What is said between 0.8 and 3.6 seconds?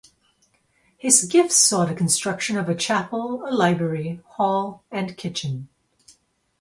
His gifts saw the construction of a chapel, a